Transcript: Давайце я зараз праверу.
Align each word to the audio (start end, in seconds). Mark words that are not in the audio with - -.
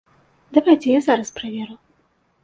Давайце 0.55 0.87
я 0.95 1.01
зараз 1.07 1.29
праверу. 1.37 1.75